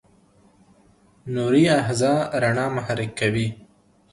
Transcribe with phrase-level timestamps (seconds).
[1.33, 3.47] نوري آخذه رڼا محرک کوي.